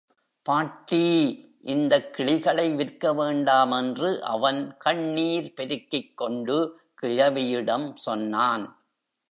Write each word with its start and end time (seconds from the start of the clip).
பாட்டீ, 0.49 1.37
இந்தக் 1.61 2.13
கிளிகளை 2.13 2.75
விற்கவேண்டாம் 2.75 3.77
என்று 3.77 4.23
அவன் 4.23 4.77
கண்ணீர் 4.77 5.53
பெருக்கிக்கொண்டு 5.57 6.69
கிழவியிடம் 7.01 7.95
சொன்னான். 7.95 8.83